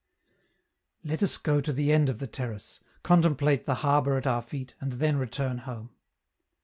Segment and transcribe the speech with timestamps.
[1.03, 4.73] Let us go to the end of the terrace, contemplate the harbor at our feet,
[4.81, 5.91] and then return home.